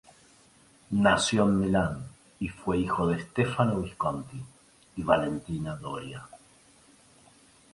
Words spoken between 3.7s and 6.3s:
Visconti y Valentina Doria.